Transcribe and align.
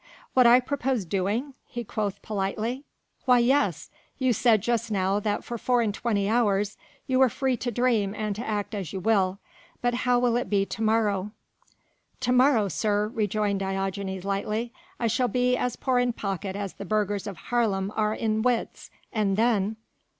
"What 0.33 0.47
I 0.47 0.59
propose 0.59 1.05
doing?" 1.05 1.53
he 1.67 1.83
quoth 1.83 2.23
politely. 2.23 2.85
"Why 3.25 3.37
yes. 3.37 3.91
You 4.17 4.33
said 4.33 4.63
just 4.63 4.89
now 4.91 5.19
that 5.19 5.43
for 5.43 5.59
four 5.59 5.83
and 5.83 5.93
twenty 5.93 6.27
hours 6.27 6.75
you 7.05 7.19
were 7.19 7.29
free 7.29 7.55
to 7.57 7.69
dream 7.69 8.15
and 8.15 8.35
to 8.35 8.43
act 8.43 8.73
as 8.73 8.93
you 8.93 8.99
will, 8.99 9.37
but 9.79 9.93
how 9.93 10.17
will 10.17 10.37
it 10.37 10.49
be 10.49 10.65
to 10.65 10.81
morrow?" 10.81 11.29
"To 12.21 12.31
morrow, 12.31 12.67
sir," 12.67 13.09
rejoined 13.09 13.59
Diogenes 13.59 14.25
lightly, 14.25 14.73
"I 14.99 15.05
shall 15.05 15.27
be 15.27 15.55
as 15.55 15.75
poor 15.75 15.99
in 15.99 16.13
pocket 16.13 16.55
as 16.55 16.73
the 16.73 16.85
burghers 16.85 17.27
of 17.27 17.37
Haarlem 17.37 17.93
are 17.95 18.15
in 18.15 18.41
wits, 18.41 18.89
and 19.13 19.37
then...." 19.37 19.75